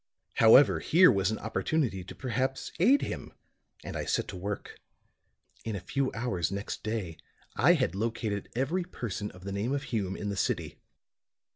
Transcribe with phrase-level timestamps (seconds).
[0.37, 3.33] "However, here was an opportunity to perhaps aid him;
[3.83, 4.79] and I set to work.
[5.63, 7.17] In a few hours next day
[7.55, 10.79] I had located every person of the name of Hume in the city.